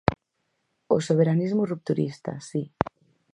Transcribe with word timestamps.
O 0.95 0.97
soberanismo 1.07 1.63
rupturista, 1.71 2.31
si. 2.49 2.63